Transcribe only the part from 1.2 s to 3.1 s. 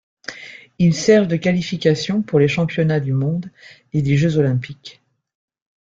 de qualifications pour les championnats